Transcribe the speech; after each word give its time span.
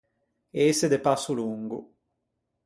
Ëse 0.65 0.89
de 0.93 0.99
passo 1.09 1.37
longo. 1.41 1.79